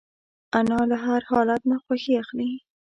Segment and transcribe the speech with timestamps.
[0.59, 2.49] انا له هر حالت نه خوښي اخلي